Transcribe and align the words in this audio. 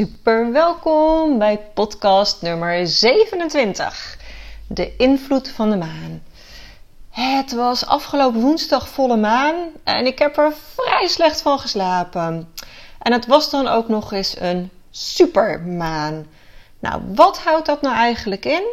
Super 0.00 0.52
welkom 0.52 1.38
bij 1.38 1.58
podcast 1.74 2.42
nummer 2.42 2.86
27. 2.86 4.18
De 4.66 4.96
invloed 4.96 5.48
van 5.48 5.70
de 5.70 5.76
maan. 5.76 6.22
Het 7.10 7.52
was 7.52 7.86
afgelopen 7.86 8.40
woensdag 8.40 8.88
volle 8.88 9.16
maan 9.16 9.54
en 9.84 10.06
ik 10.06 10.18
heb 10.18 10.36
er 10.36 10.52
vrij 10.74 11.06
slecht 11.08 11.42
van 11.42 11.58
geslapen. 11.58 12.54
En 12.98 13.12
het 13.12 13.26
was 13.26 13.50
dan 13.50 13.68
ook 13.68 13.88
nog 13.88 14.12
eens 14.12 14.40
een 14.40 14.70
supermaan. 14.90 16.26
Nou, 16.78 17.02
wat 17.14 17.38
houdt 17.38 17.66
dat 17.66 17.82
nou 17.82 17.94
eigenlijk 17.94 18.44
in? 18.44 18.64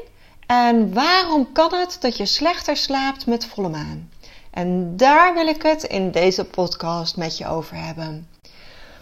En 0.46 0.94
waarom 0.94 1.52
kan 1.52 1.74
het 1.74 1.98
dat 2.00 2.18
je 2.18 2.26
slechter 2.26 2.78
slaapt 2.78 3.26
met 3.26 3.46
volle 3.46 3.70
maan? 3.70 4.10
En 4.52 4.98
daar 4.98 5.34
wil 5.34 5.48
ik 5.48 5.62
het 5.62 5.84
in 5.84 6.12
deze 6.12 6.46
podcast 6.46 7.18
met 7.18 7.38
je 7.38 7.48
over 7.48 7.76
hebben. 7.76 8.28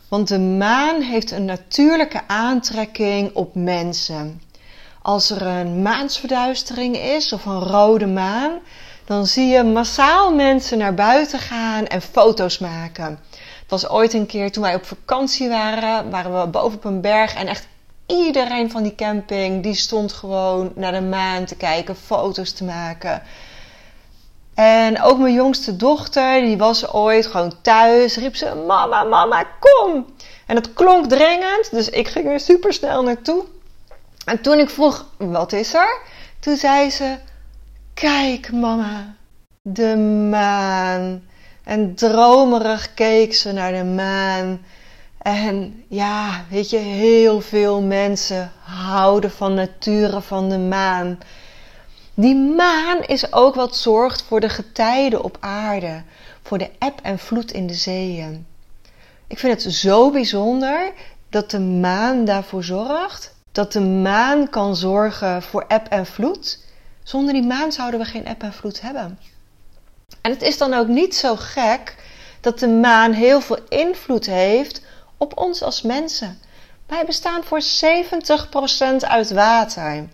Want 0.08 0.27
de 0.27 0.40
maan 0.40 1.02
heeft 1.02 1.32
een 1.32 1.46
natuurlijke 1.46 2.21
aantrekking 2.27 3.34
op 3.34 3.55
mensen. 3.55 4.41
Als 5.02 5.30
er 5.30 5.41
een 5.41 5.82
maansverduistering 5.82 6.98
is 6.98 7.34
of 7.34 7.46
een 7.46 7.60
rode 7.60 8.05
maan, 8.07 8.52
dan 9.05 9.26
zie 9.26 9.48
je 9.48 9.63
massaal 9.63 10.35
mensen 10.35 10.77
naar 10.77 10.93
buiten 10.93 11.40
gaan 11.40 11.85
en 11.88 12.02
foto's 12.02 12.57
maken. 12.57 13.20
Het 13.32 13.70
was 13.70 13.90
ooit 13.90 14.13
een 14.13 14.26
keer 14.26 14.52
toen 14.52 14.63
wij 14.63 14.76
op 14.76 14.85
vakantie 14.85 15.49
waren, 15.49 16.10
waren 16.10 16.41
we 16.41 16.48
boven 16.48 16.77
op 16.77 16.85
een 16.85 17.02
berg 17.02 17.35
en 17.35 17.48
echt 17.48 17.68
iedereen 18.05 18.71
van 18.71 18.84
die 18.84 18.96
camping 18.96 19.63
die 19.63 19.74
stond 19.74 20.13
gewoon 20.13 20.71
naar 20.76 20.91
de 20.91 21.02
maan 21.02 21.46
te 21.46 21.55
kijken, 21.55 21.96
foto's 21.96 22.52
te 22.52 22.63
maken. 22.63 23.21
En 24.56 25.02
ook 25.02 25.18
mijn 25.18 25.34
jongste 25.34 25.76
dochter, 25.76 26.42
die 26.42 26.58
was 26.58 26.94
ooit 26.94 27.26
gewoon 27.26 27.54
thuis, 27.62 28.16
riep 28.16 28.36
ze: 28.36 28.56
Mama, 28.68 29.04
mama, 29.04 29.46
kom! 29.60 30.06
En 30.46 30.56
het 30.56 30.74
klonk 30.74 31.10
dringend, 31.10 31.72
dus 31.72 31.90
ik 31.90 32.08
ging 32.08 32.28
er 32.28 32.40
super 32.40 32.74
snel 32.74 33.04
naartoe. 33.04 33.44
En 34.26 34.42
toen 34.42 34.60
ik 34.60 34.70
vroeg: 34.70 35.06
Wat 35.18 35.54
is 35.54 35.74
er? 35.74 36.02
Toen 36.40 36.56
zei 36.56 36.90
ze: 36.90 37.18
Kijk, 37.94 38.52
mama, 38.52 39.16
de 39.62 39.98
maan. 40.30 41.24
En 41.64 41.96
dromerig 41.96 42.94
keek 42.94 43.34
ze 43.34 43.52
naar 43.52 43.72
de 43.72 43.84
maan. 43.84 44.66
En 45.18 45.84
ja, 45.88 46.46
weet 46.50 46.70
je, 46.70 46.78
heel 46.78 47.42
veel 47.42 47.82
mensen 47.82 48.52
houden 48.64 49.32
van 49.32 49.54
nature 49.54 50.22
van 50.22 50.50
de 50.50 50.58
maan. 50.58 51.20
Die 52.18 52.35
maan 52.35 53.04
is 53.04 53.34
ook 53.34 53.55
wat 53.55 53.76
zorgt 53.76 54.21
voor 54.21 54.40
de 54.40 54.49
getijden 54.49 55.24
op 55.24 55.38
aarde, 55.40 56.04
voor 56.41 56.58
de 56.58 56.70
eb 56.80 56.99
en 57.02 57.20
vloed 57.20 57.52
in 57.52 57.68
de 57.68 57.74
zeeën. 57.74 58.48
Ik 59.27 59.40
vind 59.40 59.63
het 59.63 59.74
zo 59.74 60.12
bijzonder 60.12 60.91
dat 61.30 61.52
de 61.52 61.60
maan 61.60 62.26
daarvoor 62.26 62.63
zorgt, 62.63 63.36
dat 63.52 63.71
de 63.71 63.80
maan 63.80 64.50
kan 64.50 64.76
zorgen 64.76 65.42
voor 65.42 65.66
eb 65.68 65.88
en 65.88 66.06
vloed. 66.06 66.64
Zonder 67.03 67.34
die 67.34 67.44
maan 67.44 67.72
zouden 67.72 68.00
we 68.00 68.06
geen 68.06 68.26
eb 68.26 68.44
en 68.44 68.53
vloed 68.53 68.82
hebben. 68.82 69.20
En 70.22 70.32
het 70.32 70.42
is 70.42 70.58
dan 70.58 70.74
ook 70.74 70.88
niet 70.88 71.16
zo 71.16 71.36
gek 71.36 71.96
dat 72.42 72.59
de 72.59 72.68
maan 72.68 73.12
heel 73.12 73.42
veel 73.42 73.59
invloed 73.70 74.26
heeft 74.26 74.82
op 75.18 75.38
ons 75.38 75.62
als 75.62 75.82
mensen. 75.82 76.40
Wij 76.88 77.06
bestaan 77.06 77.44
voor 77.44 77.62
70% 77.62 79.08
uit 79.08 79.32
water. 79.32 80.08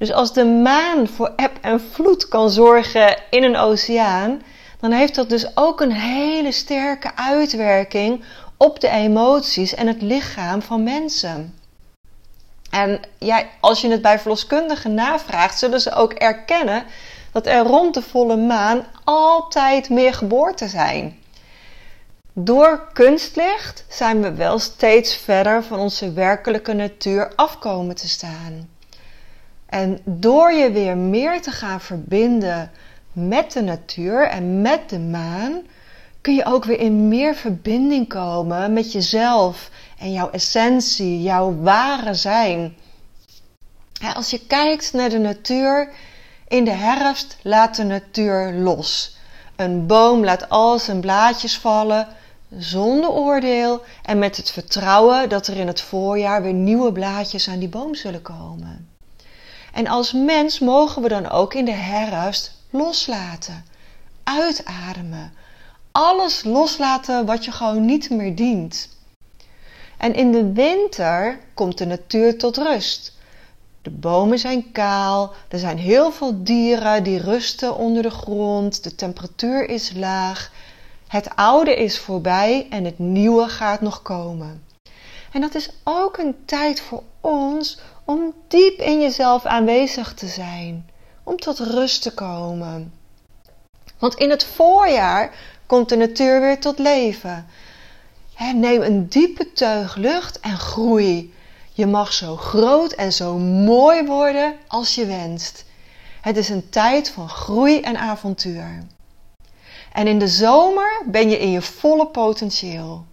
Dus 0.00 0.12
als 0.12 0.32
de 0.32 0.44
maan 0.44 1.08
voor 1.08 1.32
eb 1.36 1.58
en 1.60 1.80
vloed 1.80 2.28
kan 2.28 2.50
zorgen 2.50 3.16
in 3.30 3.42
een 3.42 3.56
oceaan, 3.56 4.42
dan 4.80 4.92
heeft 4.92 5.14
dat 5.14 5.28
dus 5.28 5.56
ook 5.56 5.80
een 5.80 5.92
hele 5.92 6.52
sterke 6.52 7.16
uitwerking 7.16 8.24
op 8.56 8.80
de 8.80 8.88
emoties 8.88 9.74
en 9.74 9.86
het 9.86 10.02
lichaam 10.02 10.62
van 10.62 10.82
mensen. 10.82 11.58
En 12.70 13.00
ja, 13.18 13.44
als 13.60 13.80
je 13.80 13.90
het 13.90 14.02
bij 14.02 14.18
verloskundigen 14.18 14.94
navraagt, 14.94 15.58
zullen 15.58 15.80
ze 15.80 15.94
ook 15.94 16.12
erkennen 16.12 16.84
dat 17.32 17.46
er 17.46 17.62
rond 17.62 17.94
de 17.94 18.02
volle 18.02 18.36
maan 18.36 18.86
altijd 19.04 19.88
meer 19.88 20.14
geboorten 20.14 20.68
zijn. 20.68 21.18
Door 22.32 22.88
kunstlicht 22.92 23.84
zijn 23.88 24.22
we 24.22 24.34
wel 24.34 24.58
steeds 24.58 25.16
verder 25.16 25.64
van 25.64 25.78
onze 25.78 26.12
werkelijke 26.12 26.72
natuur 26.72 27.32
afkomen 27.36 27.94
te 27.94 28.08
staan. 28.08 28.68
En 29.70 29.98
door 30.04 30.52
je 30.52 30.70
weer 30.70 30.96
meer 30.96 31.42
te 31.42 31.50
gaan 31.50 31.80
verbinden 31.80 32.70
met 33.12 33.52
de 33.52 33.62
natuur 33.62 34.28
en 34.28 34.62
met 34.62 34.88
de 34.88 34.98
maan, 34.98 35.62
kun 36.20 36.34
je 36.34 36.44
ook 36.44 36.64
weer 36.64 36.78
in 36.78 37.08
meer 37.08 37.34
verbinding 37.34 38.08
komen 38.08 38.72
met 38.72 38.92
jezelf 38.92 39.70
en 39.98 40.12
jouw 40.12 40.30
essentie, 40.30 41.22
jouw 41.22 41.56
ware 41.60 42.14
zijn. 42.14 42.76
Als 44.14 44.30
je 44.30 44.46
kijkt 44.46 44.92
naar 44.92 45.08
de 45.08 45.18
natuur, 45.18 45.88
in 46.48 46.64
de 46.64 46.70
herfst 46.70 47.36
laat 47.42 47.76
de 47.76 47.84
natuur 47.84 48.52
los. 48.52 49.16
Een 49.56 49.86
boom 49.86 50.24
laat 50.24 50.48
al 50.48 50.78
zijn 50.78 51.00
blaadjes 51.00 51.58
vallen 51.58 52.08
zonder 52.58 53.10
oordeel 53.10 53.82
en 54.02 54.18
met 54.18 54.36
het 54.36 54.50
vertrouwen 54.50 55.28
dat 55.28 55.46
er 55.46 55.56
in 55.56 55.66
het 55.66 55.80
voorjaar 55.80 56.42
weer 56.42 56.52
nieuwe 56.52 56.92
blaadjes 56.92 57.48
aan 57.48 57.58
die 57.58 57.68
boom 57.68 57.94
zullen 57.94 58.22
komen. 58.22 58.89
En 59.72 59.86
als 59.86 60.12
mens 60.12 60.58
mogen 60.58 61.02
we 61.02 61.08
dan 61.08 61.30
ook 61.30 61.54
in 61.54 61.64
de 61.64 61.70
herfst 61.70 62.52
loslaten, 62.70 63.64
uitademen, 64.24 65.32
alles 65.92 66.44
loslaten 66.44 67.26
wat 67.26 67.44
je 67.44 67.52
gewoon 67.52 67.84
niet 67.84 68.10
meer 68.10 68.34
dient. 68.34 68.88
En 69.96 70.14
in 70.14 70.32
de 70.32 70.52
winter 70.52 71.38
komt 71.54 71.78
de 71.78 71.86
natuur 71.86 72.38
tot 72.38 72.56
rust. 72.56 73.18
De 73.82 73.90
bomen 73.90 74.38
zijn 74.38 74.72
kaal, 74.72 75.32
er 75.48 75.58
zijn 75.58 75.78
heel 75.78 76.12
veel 76.12 76.42
dieren 76.44 77.02
die 77.02 77.18
rusten 77.18 77.76
onder 77.76 78.02
de 78.02 78.10
grond, 78.10 78.82
de 78.82 78.94
temperatuur 78.94 79.68
is 79.68 79.92
laag, 79.94 80.52
het 81.06 81.36
oude 81.36 81.76
is 81.76 81.98
voorbij 81.98 82.66
en 82.70 82.84
het 82.84 82.98
nieuwe 82.98 83.48
gaat 83.48 83.80
nog 83.80 84.02
komen. 84.02 84.64
En 85.32 85.40
dat 85.40 85.54
is 85.54 85.70
ook 85.84 86.18
een 86.18 86.36
tijd 86.44 86.80
voor 86.80 87.02
ons 87.20 87.78
om 88.10 88.34
diep 88.48 88.78
in 88.78 89.00
jezelf 89.00 89.44
aanwezig 89.44 90.14
te 90.14 90.26
zijn, 90.26 90.90
om 91.22 91.36
tot 91.36 91.58
rust 91.58 92.02
te 92.02 92.14
komen. 92.14 92.92
Want 93.98 94.14
in 94.14 94.30
het 94.30 94.44
voorjaar 94.44 95.34
komt 95.66 95.88
de 95.88 95.96
natuur 95.96 96.40
weer 96.40 96.60
tot 96.60 96.78
leven. 96.78 97.46
neem 98.54 98.82
een 98.82 99.08
diepe 99.08 99.52
teug 99.52 99.96
lucht 99.96 100.40
en 100.40 100.58
groei. 100.58 101.34
Je 101.72 101.86
mag 101.86 102.12
zo 102.12 102.36
groot 102.36 102.92
en 102.92 103.12
zo 103.12 103.38
mooi 103.38 104.06
worden 104.06 104.56
als 104.66 104.94
je 104.94 105.06
wenst. 105.06 105.64
Het 106.20 106.36
is 106.36 106.48
een 106.48 106.68
tijd 106.68 107.10
van 107.10 107.28
groei 107.28 107.80
en 107.80 107.96
avontuur. 107.96 108.86
En 109.92 110.06
in 110.06 110.18
de 110.18 110.28
zomer 110.28 111.02
ben 111.06 111.30
je 111.30 111.38
in 111.38 111.50
je 111.50 111.62
volle 111.62 112.06
potentieel. 112.06 113.04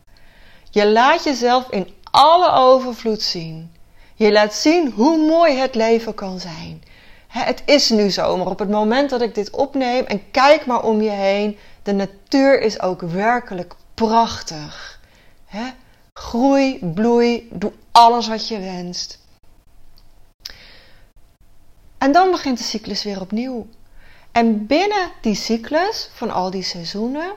Je 0.69 0.91
laat 0.91 1.23
jezelf 1.23 1.69
in 1.69 1.93
alle 2.11 2.51
overvloed 2.51 3.21
zien. 3.21 3.75
Je 4.17 4.31
laat 4.31 4.53
zien 4.53 4.91
hoe 4.91 5.17
mooi 5.17 5.55
het 5.55 5.75
leven 5.75 6.13
kan 6.13 6.39
zijn. 6.39 6.83
Het 7.27 7.63
is 7.65 7.89
nu 7.89 8.09
zomer 8.09 8.47
op 8.47 8.59
het 8.59 8.69
moment 8.69 9.09
dat 9.09 9.21
ik 9.21 9.35
dit 9.35 9.49
opneem 9.49 10.05
en 10.05 10.31
kijk 10.31 10.65
maar 10.65 10.83
om 10.83 11.01
je 11.01 11.09
heen. 11.09 11.57
De 11.83 11.93
natuur 11.93 12.61
is 12.61 12.81
ook 12.81 13.01
werkelijk 13.01 13.75
prachtig. 13.93 14.99
Groei, 16.13 16.79
bloei, 16.93 17.49
doe 17.51 17.71
alles 17.91 18.27
wat 18.27 18.47
je 18.47 18.59
wenst. 18.59 19.19
En 21.97 22.11
dan 22.11 22.31
begint 22.31 22.57
de 22.57 22.63
cyclus 22.63 23.03
weer 23.03 23.21
opnieuw. 23.21 23.67
En 24.31 24.65
binnen 24.65 25.11
die 25.21 25.35
cyclus 25.35 26.09
van 26.13 26.31
al 26.31 26.51
die 26.51 26.63
seizoenen 26.63 27.33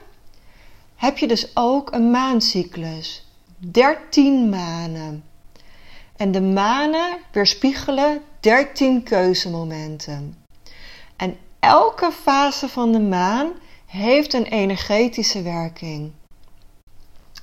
heb 0.95 1.17
je 1.17 1.27
dus 1.27 1.51
ook 1.53 1.91
een 1.91 2.11
maancyclus. 2.11 3.25
13 3.57 4.49
manen. 4.49 5.23
En 6.21 6.31
de 6.31 6.41
manen 6.41 7.17
weerspiegelen 7.31 8.21
13 8.39 9.03
keuzemomenten. 9.03 10.37
En 11.15 11.37
elke 11.59 12.11
fase 12.11 12.69
van 12.69 12.91
de 12.91 12.99
maan 12.99 13.51
heeft 13.85 14.33
een 14.33 14.45
energetische 14.45 15.41
werking. 15.41 16.11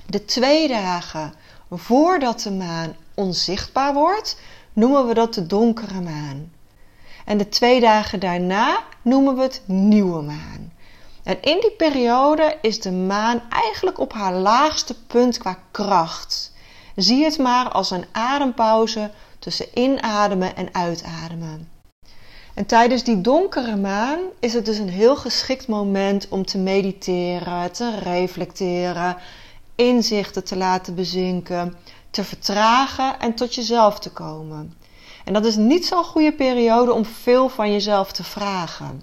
De 0.07 0.25
twee 0.25 0.69
dagen 0.69 1.35
voordat 1.71 2.41
de 2.41 2.51
maan 2.51 2.97
onzichtbaar 3.15 3.95
wordt, 3.95 4.41
noemen 4.73 5.07
we 5.07 5.15
dat 5.15 5.35
de 5.35 5.47
donkere 5.47 6.01
maan. 6.01 6.53
En 7.25 7.39
de 7.39 7.49
twee 7.49 7.81
dagen 7.81 8.21
daarna 8.21 8.83
noemen 9.03 9.37
we 9.37 9.43
het 9.43 9.63
nieuwe 9.67 10.23
maan. 10.23 10.73
En 11.23 11.43
in 11.43 11.61
die 11.61 11.75
periode 11.77 12.59
is 12.61 12.81
de 12.81 12.93
maan 12.93 13.43
eigenlijk 13.51 13.99
op 13.99 14.13
haar 14.13 14.35
laagste 14.35 14.95
punt 15.07 15.39
qua 15.39 15.59
kracht. 15.71 16.57
Zie 16.99 17.25
het 17.25 17.39
maar 17.39 17.69
als 17.69 17.91
een 17.91 18.05
adempauze 18.13 19.11
tussen 19.39 19.67
inademen 19.75 20.57
en 20.57 20.69
uitademen. 20.73 21.69
En 22.55 22.67
tijdens 22.67 23.05
die 23.05 23.21
donkere 23.21 23.77
maan 23.77 24.19
is 24.41 24.53
het 24.53 24.65
dus 24.65 24.79
een 24.79 24.89
heel 24.89 25.17
geschikt 25.17 25.69
moment 25.69 26.29
om 26.29 26.45
te 26.45 26.59
mediteren, 26.59 27.73
te 27.73 27.99
reflecteren, 27.99 29.17
inzichten 29.75 30.45
te 30.45 30.57
laten 30.57 30.95
bezinken, 30.95 31.77
te 32.11 32.25
vertragen 32.25 33.21
en 33.21 33.35
tot 33.35 33.55
jezelf 33.55 33.99
te 33.99 34.11
komen. 34.11 34.75
En 35.25 35.33
dat 35.33 35.45
is 35.45 35.57
niet 35.57 35.87
zo'n 35.87 36.05
goede 36.05 36.33
periode 36.33 36.93
om 36.93 37.05
veel 37.05 37.49
van 37.49 37.73
jezelf 37.73 38.13
te 38.13 38.25
vragen. 38.25 39.03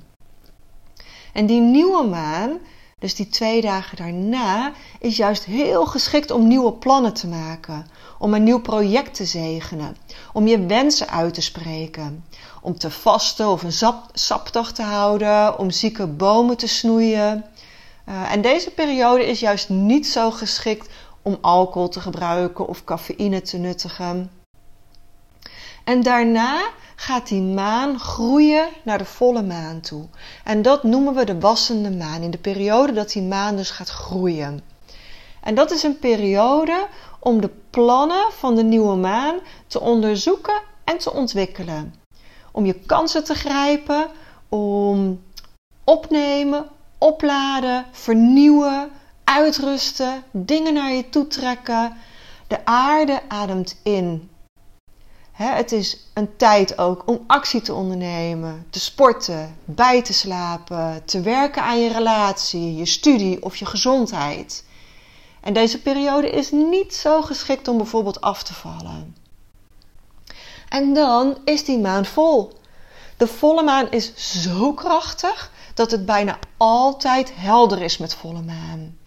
En 1.33 1.45
die 1.45 1.61
nieuwe 1.61 2.03
maan, 2.03 2.59
dus 3.05 3.15
die 3.15 3.27
twee 3.27 3.61
dagen 3.61 3.97
daarna, 3.97 4.71
is 4.99 5.17
juist 5.17 5.43
heel 5.43 5.85
geschikt 5.85 6.31
om 6.31 6.47
nieuwe 6.47 6.73
plannen 6.73 7.13
te 7.13 7.27
maken. 7.27 7.87
Om 8.19 8.33
een 8.33 8.43
nieuw 8.43 8.61
project 8.61 9.13
te 9.13 9.25
zegenen. 9.25 9.97
Om 10.33 10.47
je 10.47 10.65
wensen 10.65 11.09
uit 11.09 11.33
te 11.33 11.41
spreken. 11.41 12.25
Om 12.61 12.77
te 12.77 12.91
vasten 12.91 13.47
of 13.49 13.63
een 13.63 13.71
sap, 13.71 14.09
sapdag 14.13 14.71
te 14.71 14.81
houden. 14.81 15.59
Om 15.59 15.71
zieke 15.71 16.07
bomen 16.07 16.57
te 16.57 16.67
snoeien. 16.67 17.45
Uh, 18.09 18.31
en 18.31 18.41
deze 18.41 18.71
periode 18.71 19.25
is 19.25 19.39
juist 19.39 19.69
niet 19.69 20.07
zo 20.07 20.31
geschikt 20.31 20.89
om 21.21 21.37
alcohol 21.41 21.89
te 21.89 21.99
gebruiken 21.99 22.67
of 22.67 22.83
cafeïne 22.83 23.41
te 23.41 23.57
nuttigen. 23.57 24.31
En 25.83 26.03
daarna 26.03 26.69
gaat 26.95 27.27
die 27.27 27.41
maan 27.41 27.99
groeien 27.99 28.67
naar 28.83 28.97
de 28.97 29.05
volle 29.05 29.43
maan 29.43 29.81
toe. 29.81 30.05
En 30.43 30.61
dat 30.61 30.83
noemen 30.83 31.13
we 31.13 31.25
de 31.25 31.39
wassende 31.39 31.91
maan, 31.91 32.21
in 32.21 32.31
de 32.31 32.37
periode 32.37 32.93
dat 32.93 33.11
die 33.11 33.21
maan 33.21 33.55
dus 33.55 33.71
gaat 33.71 33.89
groeien. 33.89 34.61
En 35.41 35.55
dat 35.55 35.71
is 35.71 35.83
een 35.83 35.99
periode 35.99 36.87
om 37.19 37.41
de 37.41 37.49
plannen 37.69 38.31
van 38.31 38.55
de 38.55 38.63
nieuwe 38.63 38.95
maan 38.95 39.39
te 39.67 39.79
onderzoeken 39.79 40.61
en 40.83 40.97
te 40.97 41.13
ontwikkelen. 41.13 41.95
Om 42.51 42.65
je 42.65 42.73
kansen 42.73 43.23
te 43.23 43.35
grijpen, 43.35 44.07
om 44.49 45.23
opnemen, 45.83 46.69
opladen, 46.97 47.85
vernieuwen, 47.91 48.89
uitrusten, 49.23 50.23
dingen 50.31 50.73
naar 50.73 50.91
je 50.91 51.09
toe 51.09 51.27
trekken. 51.27 51.97
De 52.47 52.65
aarde 52.65 53.21
ademt 53.27 53.79
in 53.83 54.29
het 55.35 55.71
is 55.71 55.97
een 56.13 56.37
tijd 56.37 56.77
ook 56.77 57.03
om 57.05 57.23
actie 57.27 57.61
te 57.61 57.73
ondernemen, 57.73 58.67
te 58.69 58.79
sporten, 58.79 59.57
bij 59.65 60.01
te 60.01 60.13
slapen, 60.13 61.05
te 61.05 61.21
werken 61.21 61.63
aan 61.63 61.79
je 61.79 61.93
relatie, 61.93 62.75
je 62.75 62.85
studie 62.85 63.43
of 63.43 63.55
je 63.55 63.65
gezondheid. 63.65 64.65
En 65.41 65.53
deze 65.53 65.81
periode 65.81 66.29
is 66.29 66.51
niet 66.51 66.95
zo 66.95 67.21
geschikt 67.21 67.67
om 67.67 67.77
bijvoorbeeld 67.77 68.21
af 68.21 68.43
te 68.43 68.53
vallen. 68.53 69.15
En 70.69 70.93
dan 70.93 71.37
is 71.45 71.65
die 71.65 71.79
maan 71.79 72.05
vol. 72.05 72.53
De 73.17 73.27
volle 73.27 73.63
maan 73.63 73.91
is 73.91 74.15
zo 74.41 74.73
krachtig 74.73 75.51
dat 75.73 75.91
het 75.91 76.05
bijna 76.05 76.39
altijd 76.57 77.31
helder 77.35 77.81
is 77.81 77.97
met 77.97 78.15
volle 78.15 78.41
maan. 78.41 78.97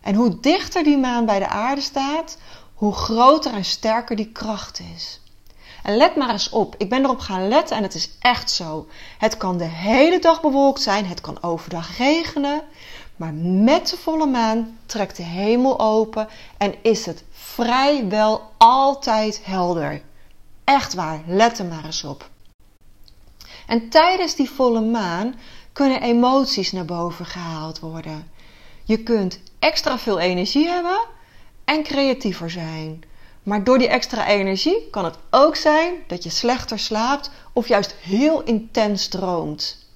En 0.00 0.14
hoe 0.14 0.40
dichter 0.40 0.84
die 0.84 0.98
maan 0.98 1.26
bij 1.26 1.38
de 1.38 1.48
aarde 1.48 1.80
staat, 1.80 2.38
hoe 2.74 2.92
groter 2.94 3.52
en 3.52 3.64
sterker 3.64 4.16
die 4.16 4.32
kracht 4.32 4.80
is. 4.94 5.20
En 5.86 5.96
let 5.96 6.16
maar 6.16 6.30
eens 6.30 6.48
op. 6.48 6.74
Ik 6.78 6.88
ben 6.88 7.04
erop 7.04 7.18
gaan 7.18 7.48
letten 7.48 7.76
en 7.76 7.82
het 7.82 7.94
is 7.94 8.10
echt 8.20 8.50
zo. 8.50 8.86
Het 9.18 9.36
kan 9.36 9.58
de 9.58 9.64
hele 9.64 10.18
dag 10.18 10.40
bewolkt 10.40 10.80
zijn, 10.80 11.06
het 11.06 11.20
kan 11.20 11.42
overdag 11.42 11.96
regenen. 11.96 12.62
Maar 13.16 13.34
met 13.34 13.88
de 13.88 13.96
volle 13.96 14.26
maan 14.26 14.78
trekt 14.86 15.16
de 15.16 15.22
hemel 15.22 15.80
open 15.80 16.28
en 16.58 16.74
is 16.82 17.06
het 17.06 17.24
vrijwel 17.30 18.50
altijd 18.56 19.40
helder. 19.44 20.02
Echt 20.64 20.94
waar, 20.94 21.20
let 21.26 21.58
er 21.58 21.64
maar 21.64 21.84
eens 21.84 22.04
op. 22.04 22.30
En 23.66 23.88
tijdens 23.88 24.34
die 24.34 24.50
volle 24.50 24.80
maan 24.80 25.34
kunnen 25.72 26.02
emoties 26.02 26.72
naar 26.72 26.84
boven 26.84 27.26
gehaald 27.26 27.78
worden. 27.80 28.30
Je 28.84 29.02
kunt 29.02 29.40
extra 29.58 29.98
veel 29.98 30.18
energie 30.18 30.68
hebben 30.68 30.98
en 31.64 31.82
creatiever 31.82 32.50
zijn. 32.50 33.02
Maar 33.46 33.64
door 33.64 33.78
die 33.78 33.88
extra 33.88 34.26
energie 34.26 34.90
kan 34.90 35.04
het 35.04 35.18
ook 35.30 35.56
zijn 35.56 35.94
dat 36.06 36.22
je 36.22 36.30
slechter 36.30 36.78
slaapt 36.78 37.30
of 37.52 37.68
juist 37.68 37.94
heel 37.94 38.42
intens 38.42 39.08
droomt. 39.08 39.86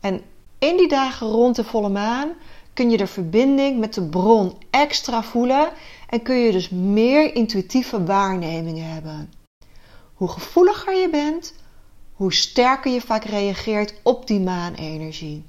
En 0.00 0.22
in 0.58 0.76
die 0.76 0.88
dagen 0.88 1.26
rond 1.26 1.56
de 1.56 1.64
volle 1.64 1.88
maan 1.88 2.32
kun 2.72 2.90
je 2.90 2.96
de 2.96 3.06
verbinding 3.06 3.78
met 3.78 3.94
de 3.94 4.02
bron 4.02 4.56
extra 4.70 5.22
voelen 5.22 5.72
en 6.08 6.22
kun 6.22 6.36
je 6.36 6.52
dus 6.52 6.68
meer 6.68 7.34
intuïtieve 7.34 8.04
waarnemingen 8.04 8.92
hebben. 8.92 9.32
Hoe 10.14 10.28
gevoeliger 10.28 10.94
je 10.94 11.10
bent, 11.10 11.54
hoe 12.12 12.32
sterker 12.32 12.92
je 12.92 13.00
vaak 13.00 13.24
reageert 13.24 13.94
op 14.02 14.26
die 14.26 14.40
maanenergie. 14.40 15.44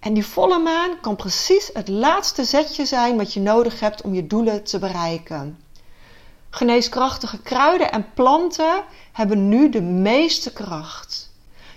En 0.00 0.14
die 0.14 0.26
volle 0.26 0.58
maan 0.58 1.00
kan 1.00 1.16
precies 1.16 1.70
het 1.72 1.88
laatste 1.88 2.44
zetje 2.44 2.84
zijn 2.84 3.16
wat 3.16 3.32
je 3.32 3.40
nodig 3.40 3.80
hebt 3.80 4.02
om 4.02 4.14
je 4.14 4.26
doelen 4.26 4.64
te 4.64 4.78
bereiken. 4.78 5.64
Geneeskrachtige 6.56 7.38
kruiden 7.38 7.92
en 7.92 8.06
planten 8.14 8.82
hebben 9.12 9.48
nu 9.48 9.68
de 9.68 9.82
meeste 9.82 10.52
kracht. 10.52 11.30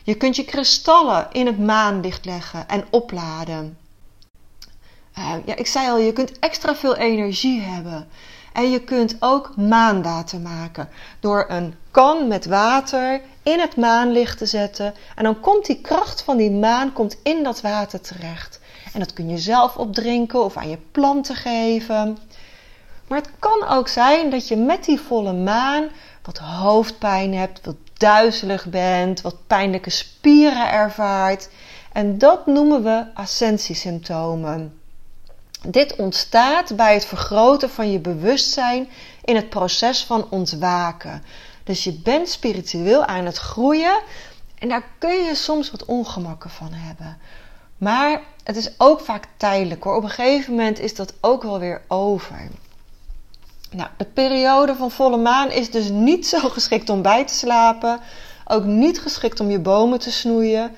Je 0.03 0.15
kunt 0.15 0.35
je 0.35 0.45
kristallen 0.45 1.27
in 1.31 1.45
het 1.45 1.59
maanlicht 1.59 2.25
leggen 2.25 2.67
en 2.67 2.85
opladen. 2.89 3.77
Uh, 5.17 5.33
ja, 5.45 5.55
ik 5.55 5.67
zei 5.67 5.89
al, 5.89 5.97
je 5.97 6.13
kunt 6.13 6.39
extra 6.39 6.75
veel 6.75 6.95
energie 6.95 7.61
hebben. 7.61 8.07
En 8.53 8.71
je 8.71 8.83
kunt 8.83 9.15
ook 9.19 9.55
maanwater 9.55 10.39
maken 10.39 10.89
door 11.19 11.45
een 11.47 11.75
kan 11.91 12.27
met 12.27 12.45
water 12.45 13.21
in 13.43 13.59
het 13.59 13.75
maanlicht 13.75 14.37
te 14.37 14.45
zetten. 14.45 14.93
En 15.15 15.23
dan 15.23 15.39
komt 15.39 15.65
die 15.65 15.81
kracht 15.81 16.21
van 16.21 16.37
die 16.37 16.51
maan 16.51 16.93
komt 16.93 17.17
in 17.23 17.43
dat 17.43 17.61
water 17.61 18.01
terecht. 18.01 18.59
En 18.93 18.99
dat 18.99 19.13
kun 19.13 19.29
je 19.29 19.37
zelf 19.37 19.77
opdrinken 19.77 20.43
of 20.43 20.57
aan 20.57 20.69
je 20.69 20.79
planten 20.91 21.35
geven. 21.35 22.17
Maar 23.09 23.17
het 23.17 23.31
kan 23.39 23.67
ook 23.67 23.87
zijn 23.87 24.29
dat 24.29 24.47
je 24.47 24.55
met 24.55 24.85
die 24.85 24.99
volle 24.99 25.33
maan 25.33 25.89
wat 26.21 26.37
hoofdpijn 26.37 27.33
hebt, 27.33 27.65
wat 27.65 27.75
duizelig 27.93 28.65
bent, 28.65 29.21
wat 29.21 29.47
pijnlijke 29.47 29.89
spieren 29.89 30.71
ervaart. 30.71 31.49
En 31.91 32.17
dat 32.17 32.45
noemen 32.45 32.83
we 32.83 33.05
ascensiesymptomen. 33.13 34.79
Dit 35.67 35.95
ontstaat 35.95 36.75
bij 36.75 36.93
het 36.93 37.05
vergroten 37.05 37.69
van 37.69 37.91
je 37.91 37.99
bewustzijn 37.99 38.89
in 39.23 39.35
het 39.35 39.49
proces 39.49 40.03
van 40.03 40.27
ontwaken. 40.29 41.23
Dus 41.63 41.83
je 41.83 41.93
bent 41.93 42.29
spiritueel 42.29 43.05
aan 43.05 43.25
het 43.25 43.37
groeien 43.37 44.01
en 44.59 44.69
daar 44.69 44.83
kun 44.97 45.23
je 45.23 45.35
soms 45.35 45.71
wat 45.71 45.85
ongemakken 45.85 46.49
van 46.49 46.71
hebben. 46.71 47.17
Maar 47.77 48.21
het 48.43 48.55
is 48.55 48.69
ook 48.77 48.99
vaak 48.99 49.27
tijdelijk 49.37 49.83
hoor. 49.83 49.95
Op 49.95 50.03
een 50.03 50.09
gegeven 50.09 50.55
moment 50.55 50.79
is 50.79 50.95
dat 50.95 51.13
ook 51.21 51.43
wel 51.43 51.59
weer 51.59 51.81
over. 51.87 52.49
Nou, 53.71 53.89
de 53.97 54.05
periode 54.05 54.75
van 54.75 54.91
volle 54.91 55.17
maan 55.17 55.51
is 55.51 55.71
dus 55.71 55.89
niet 55.89 56.27
zo 56.27 56.39
geschikt 56.39 56.89
om 56.89 57.01
bij 57.01 57.25
te 57.25 57.33
slapen. 57.33 57.99
Ook 58.45 58.63
niet 58.63 58.99
geschikt 58.99 59.39
om 59.39 59.49
je 59.49 59.59
bomen 59.59 59.99
te 59.99 60.11
snoeien. 60.11 60.75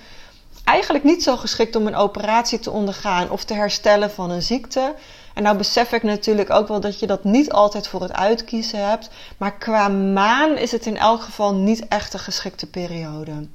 Eigenlijk 0.63 1.03
niet 1.03 1.23
zo 1.23 1.37
geschikt 1.37 1.75
om 1.75 1.87
een 1.87 1.95
operatie 1.95 2.59
te 2.59 2.71
ondergaan 2.71 3.29
of 3.29 3.43
te 3.43 3.53
herstellen 3.53 4.11
van 4.11 4.29
een 4.29 4.41
ziekte. 4.41 4.95
En 5.33 5.43
nou 5.43 5.57
besef 5.57 5.91
ik 5.91 6.03
natuurlijk 6.03 6.49
ook 6.49 6.67
wel 6.67 6.79
dat 6.79 6.99
je 6.99 7.07
dat 7.07 7.23
niet 7.23 7.51
altijd 7.51 7.87
voor 7.87 8.01
het 8.01 8.13
uitkiezen 8.13 8.89
hebt. 8.89 9.09
Maar 9.37 9.57
qua 9.57 9.87
maan 9.87 10.57
is 10.57 10.71
het 10.71 10.85
in 10.85 10.97
elk 10.97 11.21
geval 11.21 11.53
niet 11.55 11.87
echt 11.87 12.13
een 12.13 12.19
geschikte 12.19 12.69
periode. 12.69 13.47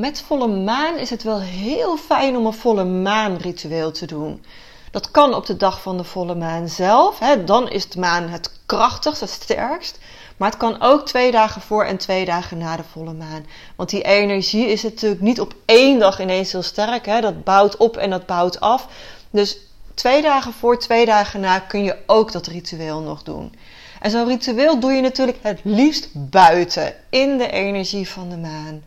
Met 0.00 0.20
volle 0.20 0.48
maan 0.48 0.96
is 0.96 1.10
het 1.10 1.22
wel 1.22 1.40
heel 1.40 1.96
fijn 1.96 2.36
om 2.36 2.46
een 2.46 2.52
volle 2.52 2.84
maan 2.84 3.36
ritueel 3.36 3.90
te 3.90 4.06
doen. 4.06 4.44
Dat 4.90 5.10
kan 5.10 5.34
op 5.34 5.46
de 5.46 5.56
dag 5.56 5.82
van 5.82 5.96
de 5.96 6.04
volle 6.04 6.34
maan 6.34 6.68
zelf. 6.68 7.18
Hè, 7.18 7.44
dan 7.44 7.70
is 7.70 7.88
de 7.88 8.00
maan 8.00 8.28
het 8.28 8.50
krachtigst, 8.66 9.20
het 9.20 9.30
sterkst. 9.30 9.98
Maar 10.36 10.48
het 10.48 10.58
kan 10.58 10.80
ook 10.80 11.06
twee 11.06 11.30
dagen 11.30 11.60
voor 11.60 11.84
en 11.84 11.96
twee 11.96 12.24
dagen 12.24 12.58
na 12.58 12.76
de 12.76 12.82
volle 12.92 13.12
maan. 13.12 13.46
Want 13.76 13.90
die 13.90 14.02
energie 14.02 14.66
is 14.66 14.82
natuurlijk 14.82 15.20
niet 15.20 15.40
op 15.40 15.54
één 15.64 15.98
dag 15.98 16.20
ineens 16.20 16.52
heel 16.52 16.62
sterk. 16.62 17.06
Hè. 17.06 17.20
Dat 17.20 17.44
bouwt 17.44 17.76
op 17.76 17.96
en 17.96 18.10
dat 18.10 18.26
bouwt 18.26 18.60
af. 18.60 18.86
Dus 19.30 19.58
twee 19.94 20.22
dagen 20.22 20.52
voor, 20.52 20.78
twee 20.78 21.06
dagen 21.06 21.40
na 21.40 21.58
kun 21.58 21.84
je 21.84 21.96
ook 22.06 22.32
dat 22.32 22.46
ritueel 22.46 23.00
nog 23.00 23.22
doen. 23.22 23.54
En 24.00 24.10
zo'n 24.10 24.26
ritueel 24.26 24.80
doe 24.80 24.92
je 24.92 25.00
natuurlijk 25.00 25.38
het 25.42 25.60
liefst 25.62 26.08
buiten, 26.12 26.94
in 27.10 27.38
de 27.38 27.50
energie 27.50 28.08
van 28.08 28.28
de 28.28 28.36
maan. 28.36 28.82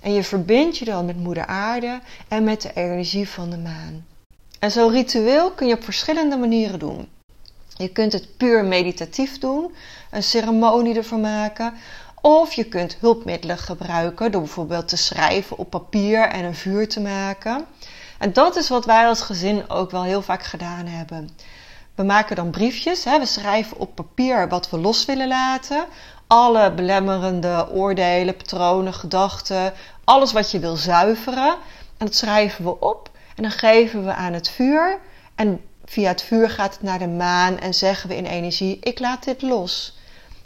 En 0.00 0.12
je 0.12 0.24
verbindt 0.24 0.78
je 0.78 0.84
dan 0.84 1.04
met 1.04 1.16
Moeder 1.16 1.46
Aarde 1.46 2.00
en 2.28 2.44
met 2.44 2.62
de 2.62 2.70
energie 2.74 3.28
van 3.28 3.50
de 3.50 3.58
maan. 3.58 4.06
En 4.64 4.70
zo'n 4.70 4.90
ritueel 4.90 5.50
kun 5.50 5.66
je 5.66 5.74
op 5.74 5.84
verschillende 5.84 6.36
manieren 6.36 6.78
doen. 6.78 7.08
Je 7.76 7.88
kunt 7.88 8.12
het 8.12 8.36
puur 8.36 8.64
meditatief 8.64 9.38
doen, 9.38 9.74
een 10.10 10.22
ceremonie 10.22 10.96
ervan 10.96 11.20
maken. 11.20 11.74
Of 12.20 12.52
je 12.52 12.64
kunt 12.64 12.96
hulpmiddelen 13.00 13.58
gebruiken 13.58 14.30
door 14.30 14.40
bijvoorbeeld 14.40 14.88
te 14.88 14.96
schrijven 14.96 15.58
op 15.58 15.70
papier 15.70 16.28
en 16.28 16.44
een 16.44 16.54
vuur 16.54 16.88
te 16.88 17.00
maken. 17.00 17.64
En 18.18 18.32
dat 18.32 18.56
is 18.56 18.68
wat 18.68 18.84
wij 18.84 19.06
als 19.06 19.20
gezin 19.20 19.70
ook 19.70 19.90
wel 19.90 20.02
heel 20.02 20.22
vaak 20.22 20.42
gedaan 20.42 20.86
hebben. 20.86 21.30
We 21.94 22.02
maken 22.02 22.36
dan 22.36 22.50
briefjes, 22.50 23.04
hè? 23.04 23.18
we 23.18 23.26
schrijven 23.26 23.78
op 23.78 23.94
papier 23.94 24.48
wat 24.48 24.70
we 24.70 24.78
los 24.78 25.04
willen 25.04 25.28
laten. 25.28 25.84
Alle 26.26 26.72
belemmerende 26.72 27.68
oordelen, 27.72 28.36
patronen, 28.36 28.94
gedachten, 28.94 29.72
alles 30.04 30.32
wat 30.32 30.50
je 30.50 30.58
wil 30.58 30.76
zuiveren. 30.76 31.56
En 31.96 32.06
dat 32.06 32.14
schrijven 32.14 32.64
we 32.64 32.80
op 32.80 33.12
en 33.34 33.42
dan 33.42 33.52
geven 33.52 34.04
we 34.04 34.14
aan 34.14 34.32
het 34.32 34.48
vuur. 34.48 34.98
En 35.34 35.60
via 35.84 36.08
het 36.08 36.22
vuur 36.22 36.50
gaat 36.50 36.72
het 36.72 36.82
naar 36.82 36.98
de 36.98 37.08
maan 37.08 37.58
en 37.58 37.74
zeggen 37.74 38.08
we 38.08 38.16
in 38.16 38.26
energie: 38.26 38.78
Ik 38.80 38.98
laat 38.98 39.24
dit 39.24 39.42
los. 39.42 39.98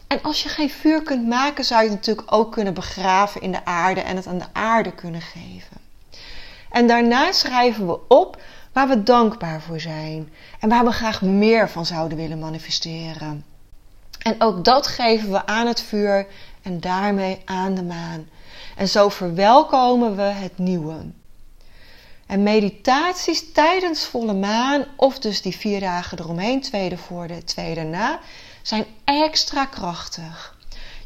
En 0.07 0.23
als 0.23 0.42
je 0.42 0.49
geen 0.49 0.71
vuur 0.71 1.02
kunt 1.02 1.26
maken, 1.26 1.64
zou 1.64 1.83
je 1.83 1.88
het 1.88 1.97
natuurlijk 1.99 2.33
ook 2.33 2.52
kunnen 2.52 2.75
begraven 2.75 3.40
in 3.40 3.52
de 3.52 3.64
aarde 3.64 4.00
en 4.00 4.16
het 4.16 4.26
aan 4.26 4.38
de 4.38 4.52
aarde 4.52 4.92
kunnen 4.92 5.21
geven. 5.21 5.76
En 6.71 6.87
daarna 6.87 7.33
schrijven 7.33 7.87
we 7.87 8.09
op 8.09 8.42
waar 8.73 8.88
we 8.88 9.02
dankbaar 9.02 9.61
voor 9.61 9.80
zijn 9.80 10.33
en 10.61 10.68
waar 10.68 10.85
we 10.85 10.92
graag 10.92 11.23
meer 11.23 11.68
van 11.68 11.87
zouden 11.87 12.18
willen 12.18 12.38
manifesteren. 12.38 13.45
En 14.18 14.35
ook 14.38 14.64
dat 14.64 14.87
geven 14.87 15.30
we 15.30 15.47
aan 15.47 15.66
het 15.66 15.83
vuur 15.83 16.26
en 16.62 16.80
daarmee 16.80 17.42
aan 17.45 17.75
de 17.75 17.83
maan. 17.83 18.28
En 18.76 18.88
zo 18.88 19.09
verwelkomen 19.09 20.16
we 20.16 20.23
het 20.23 20.59
nieuwe. 20.59 20.95
En 22.28 22.42
meditaties 22.42 23.52
tijdens 23.52 24.06
volle 24.06 24.35
maan, 24.35 24.85
of 24.97 25.18
dus 25.18 25.42
die 25.42 25.56
vier 25.56 25.80
dagen 25.80 26.18
eromheen, 26.18 26.61
tweede 26.61 26.97
voor 26.97 27.26
de 27.26 27.44
tweede 27.44 27.82
na, 27.82 28.20
zijn 28.62 28.85
extra 29.04 29.64
krachtig. 29.64 30.56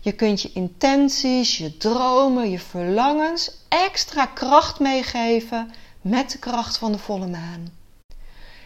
Je 0.00 0.12
kunt 0.12 0.42
je 0.42 0.50
intenties, 0.52 1.58
je 1.58 1.76
dromen, 1.76 2.50
je 2.50 2.58
verlangens 2.58 3.50
extra 3.68 4.26
kracht 4.26 4.78
meegeven 4.80 5.72
met 6.00 6.30
de 6.30 6.38
kracht 6.38 6.76
van 6.76 6.92
de 6.92 6.98
volle 6.98 7.26
maan. 7.26 7.72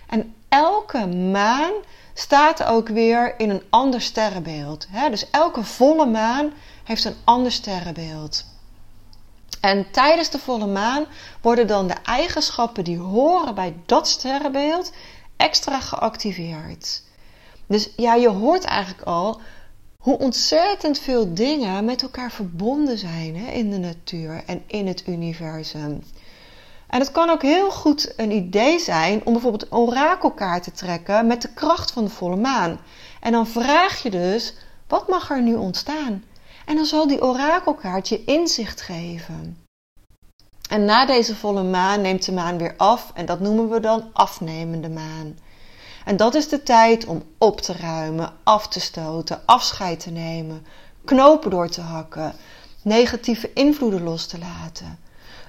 En 0.06 0.34
elke 0.48 1.06
maan 1.06 1.72
staat 2.14 2.64
ook 2.64 2.88
weer 2.88 3.34
in 3.38 3.50
een 3.50 3.62
ander 3.70 4.00
sterrenbeeld. 4.00 4.86
Dus 5.10 5.30
elke 5.30 5.62
volle 5.62 6.06
maan 6.06 6.52
heeft 6.84 7.04
een 7.04 7.16
ander 7.24 7.52
sterrenbeeld. 7.52 8.44
En 9.60 9.90
tijdens 9.90 10.30
de 10.30 10.38
volle 10.38 10.66
maan 10.66 11.06
worden 11.40 11.66
dan 11.66 11.86
de 11.86 11.94
eigenschappen 12.02 12.84
die 12.84 12.98
horen 12.98 13.54
bij 13.54 13.74
dat 13.86 14.08
sterrenbeeld 14.08 14.92
extra 15.36 15.80
geactiveerd. 15.80 17.02
Dus 17.66 17.90
ja, 17.96 18.14
je 18.14 18.28
hoort 18.28 18.64
eigenlijk 18.64 19.06
al 19.06 19.40
hoe 19.98 20.18
ontzettend 20.18 20.98
veel 20.98 21.34
dingen 21.34 21.84
met 21.84 22.02
elkaar 22.02 22.30
verbonden 22.30 22.98
zijn 22.98 23.36
hè, 23.36 23.52
in 23.52 23.70
de 23.70 23.78
natuur 23.78 24.42
en 24.46 24.62
in 24.66 24.86
het 24.86 25.06
universum. 25.06 26.02
En 26.86 27.00
het 27.00 27.12
kan 27.12 27.30
ook 27.30 27.42
heel 27.42 27.70
goed 27.70 28.12
een 28.16 28.30
idee 28.30 28.78
zijn 28.78 29.20
om 29.24 29.32
bijvoorbeeld 29.32 29.62
een 29.62 29.78
orakelkaart 29.78 30.62
te 30.62 30.72
trekken 30.72 31.26
met 31.26 31.42
de 31.42 31.52
kracht 31.54 31.90
van 31.90 32.04
de 32.04 32.10
volle 32.10 32.36
maan. 32.36 32.80
En 33.20 33.32
dan 33.32 33.46
vraag 33.46 34.02
je 34.02 34.10
dus, 34.10 34.54
wat 34.88 35.08
mag 35.08 35.30
er 35.30 35.42
nu 35.42 35.54
ontstaan? 35.54 36.24
En 36.66 36.76
dan 36.76 36.84
zal 36.84 37.06
die 37.06 37.22
orakelkaart 37.22 38.08
je 38.08 38.24
inzicht 38.24 38.80
geven. 38.80 39.58
En 40.68 40.84
na 40.84 41.06
deze 41.06 41.36
volle 41.36 41.62
maan 41.62 42.00
neemt 42.00 42.24
de 42.24 42.32
maan 42.32 42.58
weer 42.58 42.74
af 42.76 43.10
en 43.14 43.26
dat 43.26 43.40
noemen 43.40 43.70
we 43.70 43.80
dan 43.80 44.10
afnemende 44.12 44.88
maan. 44.88 45.38
En 46.04 46.16
dat 46.16 46.34
is 46.34 46.48
de 46.48 46.62
tijd 46.62 47.04
om 47.04 47.22
op 47.38 47.60
te 47.60 47.72
ruimen, 47.72 48.32
af 48.42 48.68
te 48.68 48.80
stoten, 48.80 49.42
afscheid 49.44 50.00
te 50.00 50.10
nemen, 50.10 50.66
knopen 51.04 51.50
door 51.50 51.68
te 51.68 51.80
hakken, 51.80 52.34
negatieve 52.82 53.52
invloeden 53.52 54.02
los 54.02 54.26
te 54.26 54.38
laten. 54.38 54.98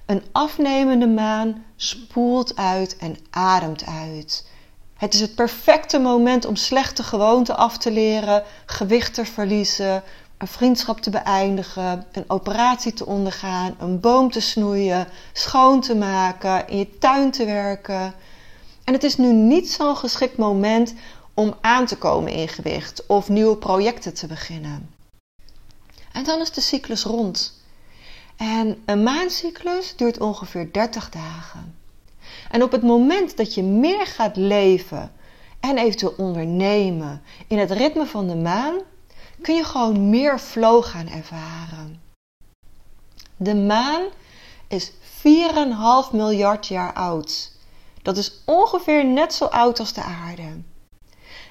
Een 0.05 0.23
afnemende 0.31 1.07
maan 1.07 1.63
spoelt 1.75 2.55
uit 2.55 2.97
en 2.97 3.17
ademt 3.29 3.85
uit. 3.85 4.47
Het 4.93 5.13
is 5.13 5.19
het 5.19 5.35
perfecte 5.35 5.99
moment 5.99 6.45
om 6.45 6.55
slechte 6.55 7.03
gewoonten 7.03 7.57
af 7.57 7.77
te 7.77 7.91
leren, 7.91 8.43
gewicht 8.65 9.13
te 9.13 9.25
verliezen, 9.25 10.03
een 10.37 10.47
vriendschap 10.47 10.99
te 11.01 11.09
beëindigen, 11.09 12.05
een 12.11 12.23
operatie 12.27 12.93
te 12.93 13.05
ondergaan, 13.05 13.75
een 13.79 13.99
boom 13.99 14.31
te 14.31 14.39
snoeien, 14.39 15.07
schoon 15.33 15.81
te 15.81 15.95
maken, 15.95 16.67
in 16.67 16.77
je 16.77 16.97
tuin 16.97 17.31
te 17.31 17.45
werken. 17.45 18.13
En 18.83 18.93
het 18.93 19.03
is 19.03 19.17
nu 19.17 19.33
niet 19.33 19.71
zo'n 19.71 19.97
geschikt 19.97 20.37
moment 20.37 20.93
om 21.33 21.55
aan 21.61 21.85
te 21.85 21.97
komen 21.97 22.31
in 22.31 22.47
gewicht 22.47 23.05
of 23.05 23.29
nieuwe 23.29 23.57
projecten 23.57 24.13
te 24.13 24.27
beginnen. 24.27 24.89
En 26.11 26.23
dan 26.23 26.41
is 26.41 26.51
de 26.51 26.61
cyclus 26.61 27.03
rond. 27.03 27.61
En 28.37 28.81
een 28.85 29.03
maancyclus 29.03 29.95
duurt 29.95 30.19
ongeveer 30.19 30.71
30 30.71 31.09
dagen. 31.09 31.75
En 32.51 32.63
op 32.63 32.71
het 32.71 32.83
moment 32.83 33.37
dat 33.37 33.53
je 33.53 33.63
meer 33.63 34.05
gaat 34.05 34.35
leven 34.35 35.11
en 35.59 35.77
eventueel 35.77 36.13
ondernemen 36.17 37.21
in 37.47 37.57
het 37.57 37.71
ritme 37.71 38.05
van 38.05 38.27
de 38.27 38.35
maan, 38.35 38.75
kun 39.47 39.55
je 39.55 39.63
gewoon 39.63 40.09
meer 40.09 40.39
flow 40.39 40.83
gaan 40.83 41.07
ervaren. 41.07 42.01
De 43.37 43.55
maan 43.55 44.03
is 44.67 44.91
4,5 44.91 46.11
miljard 46.11 46.67
jaar 46.67 46.93
oud. 46.93 47.51
Dat 48.01 48.17
is 48.17 48.41
ongeveer 48.45 49.05
net 49.05 49.33
zo 49.33 49.45
oud 49.45 49.79
als 49.79 49.93
de 49.93 50.01
aarde. 50.01 50.61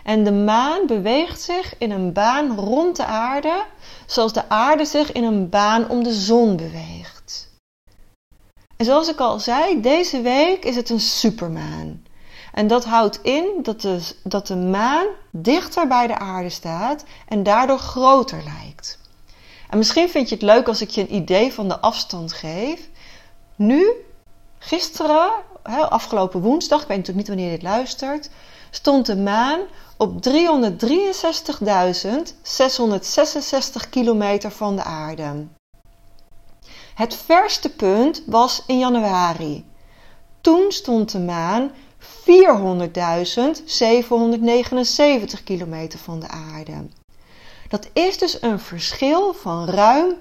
En 0.05 0.25
de 0.25 0.33
maan 0.33 0.87
beweegt 0.87 1.41
zich 1.41 1.79
in 1.79 1.91
een 1.91 2.13
baan 2.13 2.59
rond 2.59 2.97
de 2.97 3.05
aarde, 3.05 3.65
zoals 4.07 4.33
de 4.33 4.49
aarde 4.49 4.85
zich 4.85 5.13
in 5.13 5.25
een 5.25 5.49
baan 5.49 5.89
om 5.89 6.03
de 6.03 6.15
zon 6.15 6.57
beweegt. 6.57 7.51
En 8.77 8.85
zoals 8.85 9.09
ik 9.09 9.19
al 9.19 9.39
zei, 9.39 9.81
deze 9.81 10.21
week 10.21 10.65
is 10.65 10.77
het 10.77 10.91
een 10.91 11.01
supermaan. 11.01 12.06
En 12.57 12.67
dat 12.67 12.85
houdt 12.85 13.19
in 13.23 13.59
dat 13.63 13.81
de, 13.81 14.01
dat 14.23 14.47
de 14.47 14.57
maan 14.57 15.07
dichter 15.31 15.89
bij 15.89 16.07
de 16.07 16.19
aarde 16.19 16.49
staat 16.49 17.05
en 17.29 17.43
daardoor 17.43 17.79
groter 17.79 18.43
lijkt. 18.45 18.99
En 19.71 19.79
misschien 19.79 20.09
vind 20.09 20.29
je 20.29 20.35
het 20.35 20.45
leuk 20.45 20.69
als 20.69 20.81
ik 20.81 20.91
je 20.91 21.01
een 21.01 21.15
idee 21.15 21.53
van 21.53 21.69
de 21.69 21.81
afstand 21.81 22.33
geef. 22.33 22.89
Nu, 23.57 23.91
gisteren, 24.59 25.31
afgelopen 25.89 26.41
woensdag, 26.41 26.83
ik 26.83 26.89
weet 26.89 26.97
natuurlijk 26.97 27.29
niet 27.29 27.37
wanneer 27.37 27.53
je 27.53 27.59
dit 27.59 27.69
luistert, 27.69 28.31
stond 28.71 29.07
de 29.07 29.17
maan 29.17 29.61
op 29.97 30.29
363.666 30.29 30.33
kilometer 33.91 34.51
van 34.51 34.77
de 34.77 34.83
aarde. 34.83 35.47
Het 36.95 37.15
verste 37.15 37.71
punt 37.71 38.23
was 38.27 38.63
in 38.67 38.79
januari. 38.79 39.65
Toen 40.41 40.73
stond 40.73 41.13
de 41.13 41.21
maan 41.21 41.71
400.779 42.27 42.33
kilometer 45.45 45.99
van 45.99 46.21
de 46.21 46.29
aarde. 46.29 46.89
Dat 47.69 47.89
is 47.93 48.19
dus 48.19 48.43
een 48.43 48.59
verschil 48.59 49.35
van 49.35 49.69
ruim 49.69 50.15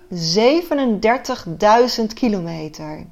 37.000 1.99 2.05
kilometer. 2.13 3.05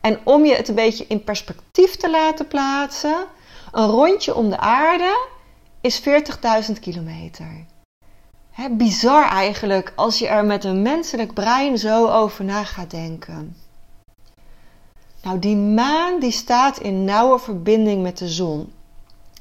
En 0.00 0.18
om 0.24 0.44
je 0.44 0.54
het 0.54 0.68
een 0.68 0.74
beetje 0.74 1.04
in 1.08 1.24
perspectief 1.24 1.96
te 1.96 2.10
laten 2.10 2.48
plaatsen, 2.48 3.26
een 3.72 3.86
rondje 3.86 4.34
om 4.34 4.50
de 4.50 4.58
aarde 4.58 5.28
is 5.80 6.00
40.000 6.00 6.04
kilometer. 6.80 7.64
bizar 8.70 9.28
eigenlijk 9.28 9.92
als 9.96 10.18
je 10.18 10.28
er 10.28 10.44
met 10.44 10.64
een 10.64 10.82
menselijk 10.82 11.34
brein 11.34 11.78
zo 11.78 12.08
over 12.08 12.44
na 12.44 12.64
gaat 12.64 12.90
denken. 12.90 13.56
Nou, 15.24 15.38
die 15.38 15.56
maan 15.56 16.20
die 16.20 16.30
staat 16.30 16.78
in 16.78 17.04
nauwe 17.04 17.38
verbinding 17.38 18.02
met 18.02 18.18
de 18.18 18.28
zon. 18.28 18.72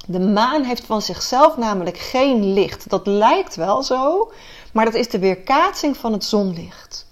De 0.08 0.20
maan 0.20 0.63
heeft 0.63 0.86
van 0.86 1.02
zichzelf 1.02 1.58
namelijk 1.58 1.98
geen 1.98 2.54
licht. 2.54 2.90
Dat 2.90 3.08
lijkt 3.08 3.56
wel 3.56 3.84
zo, 3.84 4.32
maar 4.74 4.86
dat 4.86 4.94
is 4.94 5.10
de 5.10 5.20
weerkaatsing 5.20 5.98
van 5.98 6.13
het 6.13 6.24
zonlicht. 6.24 7.08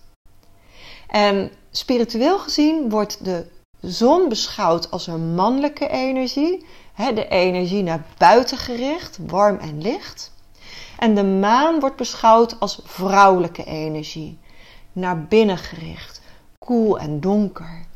En 1.08 1.52
spiritueel 1.72 2.40
gezien 2.40 2.90
wordt 2.90 3.26
de 3.26 3.46
zon 3.82 4.30
beschouwd 4.30 4.92
als 4.92 5.08
een 5.08 5.36
mannelijke 5.36 5.88
energie, 5.88 6.66
de 7.14 7.28
energie 7.28 7.84
naar 7.84 8.06
buiten 8.18 8.58
gericht, 8.58 9.20
warm 9.28 9.58
en 9.58 9.82
licht. 9.82 10.32
En 11.00 11.16
de 11.16 11.24
maan 11.24 11.80
wordt 11.80 11.96
beschouwd 11.96 12.60
als 12.60 12.80
vrouwelijke 12.84 13.64
energie, 13.64 14.40
naar 14.92 15.24
binnen 15.24 15.58
gericht, 15.58 16.22
koel 16.60 17.00
en 17.00 17.20
donker. 17.20 17.90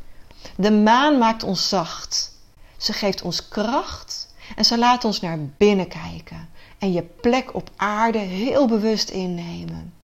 De 0.56 0.70
maan 0.70 1.18
maakt 1.18 1.42
ons 1.42 1.68
zacht. 1.68 2.34
Ze 2.76 2.92
geeft 2.92 3.22
ons 3.22 3.48
kracht 3.48 4.34
en 4.56 4.64
ze 4.64 4.78
laat 4.78 5.04
ons 5.04 5.20
naar 5.20 5.38
binnen 5.56 5.88
kijken 5.88 6.48
en 6.78 6.92
je 6.92 7.02
plek 7.02 7.54
op 7.54 7.70
aarde 7.76 8.18
heel 8.18 8.66
bewust 8.66 9.08
innemen. 9.08 9.94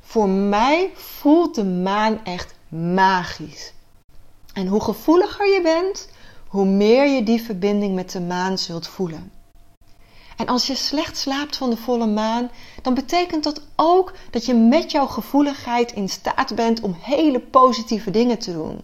Voor 0.00 0.28
mij 0.28 0.90
voelt 0.94 1.54
de 1.54 1.64
maan 1.64 2.24
echt 2.24 2.54
magisch. 2.68 3.72
En 4.52 4.66
hoe 4.66 4.80
gevoeliger 4.80 5.46
je 5.46 5.62
bent, 5.62 6.08
hoe 6.46 6.64
meer 6.64 7.06
je 7.06 7.22
die 7.22 7.42
verbinding 7.42 7.94
met 7.94 8.10
de 8.10 8.20
maan 8.20 8.58
zult 8.58 8.86
voelen. 8.86 9.32
En 10.36 10.46
als 10.46 10.66
je 10.66 10.74
slecht 10.74 11.16
slaapt 11.16 11.56
van 11.56 11.70
de 11.70 11.76
volle 11.76 12.06
maan, 12.06 12.50
dan 12.82 12.94
betekent 12.94 13.44
dat 13.44 13.62
ook 13.76 14.12
dat 14.30 14.46
je 14.46 14.54
met 14.54 14.90
jouw 14.90 15.06
gevoeligheid 15.06 15.92
in 15.92 16.08
staat 16.08 16.54
bent 16.54 16.80
om 16.80 16.96
hele 17.00 17.40
positieve 17.40 18.10
dingen 18.10 18.38
te 18.38 18.52
doen. 18.52 18.80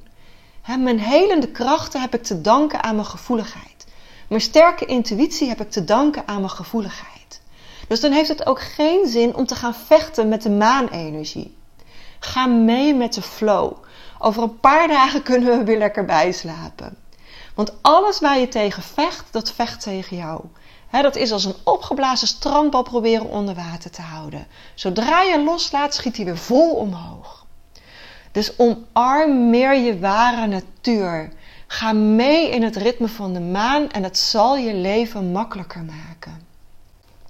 Mijn 0.66 1.00
helende 1.00 1.50
krachten 1.50 2.00
heb 2.00 2.14
ik 2.14 2.22
te 2.22 2.40
danken 2.40 2.82
aan 2.82 2.94
mijn 2.94 3.06
gevoeligheid. 3.06 3.86
Mijn 4.28 4.40
sterke 4.40 4.84
intuïtie 4.84 5.48
heb 5.48 5.60
ik 5.60 5.70
te 5.70 5.84
danken 5.84 6.28
aan 6.28 6.38
mijn 6.38 6.50
gevoeligheid. 6.50 7.40
Dus 7.88 8.00
dan 8.00 8.12
heeft 8.12 8.28
het 8.28 8.46
ook 8.46 8.60
geen 8.60 9.06
zin 9.06 9.34
om 9.34 9.46
te 9.46 9.54
gaan 9.54 9.74
vechten 9.74 10.28
met 10.28 10.42
de 10.42 10.50
maanenergie. 10.50 11.56
Ga 12.20 12.46
mee 12.46 12.94
met 12.94 13.14
de 13.14 13.22
flow. 13.22 13.72
Over 14.18 14.42
een 14.42 14.60
paar 14.60 14.88
dagen 14.88 15.22
kunnen 15.28 15.58
we 15.58 15.64
weer 15.64 15.78
lekker 15.78 16.04
bijslapen. 16.04 16.96
Want 17.54 17.72
alles 17.82 18.20
waar 18.20 18.38
je 18.38 18.48
tegen 18.48 18.82
vecht, 18.82 19.32
dat 19.32 19.52
vecht 19.52 19.80
tegen 19.80 20.16
jou. 20.16 20.44
dat 20.90 21.16
is 21.16 21.32
als 21.32 21.44
een 21.44 21.56
opgeblazen 21.64 22.28
strandbal 22.28 22.82
proberen 22.82 23.28
onder 23.28 23.54
water 23.54 23.90
te 23.90 24.02
houden. 24.02 24.46
Zodra 24.74 25.22
je 25.22 25.42
loslaat, 25.42 25.94
schiet 25.94 26.16
hij 26.16 26.24
weer 26.24 26.38
vol 26.38 26.74
omhoog. 26.74 27.41
Dus 28.32 28.58
omarm 28.58 29.50
meer 29.50 29.74
je 29.74 29.98
ware 29.98 30.46
natuur. 30.46 31.32
Ga 31.66 31.92
mee 31.92 32.50
in 32.50 32.62
het 32.62 32.76
ritme 32.76 33.08
van 33.08 33.32
de 33.32 33.40
maan 33.40 33.90
en 33.90 34.02
het 34.02 34.18
zal 34.18 34.56
je 34.56 34.74
leven 34.74 35.32
makkelijker 35.32 35.82
maken. 35.82 36.46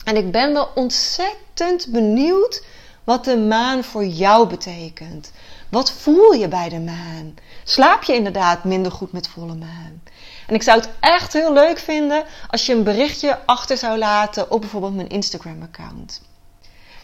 En 0.04 0.16
ik 0.16 0.30
ben 0.30 0.52
wel 0.52 0.68
ontzettend 0.74 1.86
benieuwd 1.88 2.64
wat 3.04 3.24
de 3.24 3.36
maan 3.36 3.84
voor 3.84 4.04
jou 4.04 4.48
betekent. 4.48 5.32
Wat 5.70 5.92
voel 5.92 6.32
je 6.32 6.48
bij 6.48 6.68
de 6.68 6.80
maan? 6.80 7.34
Slaap 7.64 8.02
je 8.02 8.14
inderdaad 8.14 8.64
minder 8.64 8.92
goed 8.92 9.12
met 9.12 9.28
volle 9.28 9.54
maan? 9.54 10.02
En 10.46 10.54
ik 10.54 10.62
zou 10.62 10.80
het 10.80 10.90
echt 11.00 11.32
heel 11.32 11.52
leuk 11.52 11.78
vinden 11.78 12.24
als 12.50 12.66
je 12.66 12.74
een 12.74 12.84
berichtje 12.84 13.38
achter 13.46 13.76
zou 13.76 13.98
laten 13.98 14.50
op 14.50 14.60
bijvoorbeeld 14.60 14.94
mijn 14.94 15.08
Instagram-account. 15.08 16.22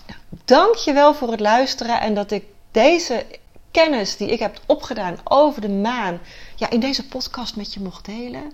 Nou, 0.07 0.21
dank 0.45 0.75
je 0.75 0.93
wel 0.93 1.15
voor 1.15 1.31
het 1.31 1.41
luisteren 1.41 2.01
en 2.01 2.15
dat 2.15 2.31
ik 2.31 2.45
deze 2.71 3.27
kennis 3.83 4.17
die 4.17 4.29
ik 4.29 4.39
heb 4.39 4.61
opgedaan 4.67 5.19
over 5.25 5.61
de 5.61 5.69
maan 5.69 6.21
ja, 6.57 6.71
in 6.71 6.81
deze 6.81 7.09
podcast 7.09 7.57
met 7.57 7.75
je 7.75 7.81
mocht 7.81 8.05
delen. 8.05 8.53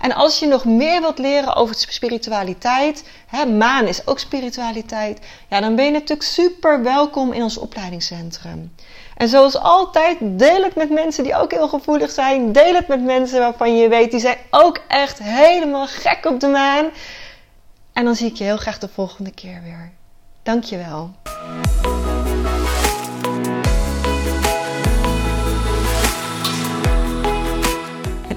En 0.00 0.12
als 0.14 0.38
je 0.38 0.46
nog 0.46 0.64
meer 0.64 1.00
wilt 1.00 1.18
leren 1.18 1.54
over 1.54 1.74
spiritualiteit, 1.74 3.04
hè, 3.26 3.46
maan 3.46 3.86
is 3.86 4.06
ook 4.06 4.18
spiritualiteit, 4.18 5.20
ja, 5.48 5.60
dan 5.60 5.76
ben 5.76 5.84
je 5.84 5.90
natuurlijk 5.90 6.28
super 6.28 6.82
welkom 6.82 7.32
in 7.32 7.42
ons 7.42 7.58
opleidingscentrum. 7.58 8.74
En 9.16 9.28
zoals 9.28 9.56
altijd, 9.56 10.16
deel 10.20 10.62
het 10.62 10.74
met 10.74 10.90
mensen 10.90 11.24
die 11.24 11.36
ook 11.36 11.50
heel 11.50 11.68
gevoelig 11.68 12.10
zijn. 12.10 12.52
Deel 12.52 12.74
het 12.74 12.88
met 12.88 13.02
mensen 13.02 13.38
waarvan 13.38 13.76
je 13.76 13.88
weet, 13.88 14.10
die 14.10 14.20
zijn 14.20 14.38
ook 14.50 14.80
echt 14.88 15.18
helemaal 15.22 15.86
gek 15.86 16.24
op 16.24 16.40
de 16.40 16.48
maan. 16.48 16.86
En 17.92 18.04
dan 18.04 18.14
zie 18.14 18.26
ik 18.26 18.36
je 18.36 18.44
heel 18.44 18.56
graag 18.56 18.78
de 18.78 18.88
volgende 18.88 19.30
keer 19.30 19.60
weer. 19.62 19.92
Dankjewel. 20.42 21.10